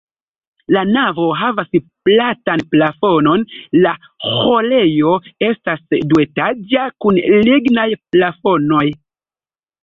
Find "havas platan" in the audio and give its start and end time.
1.41-2.63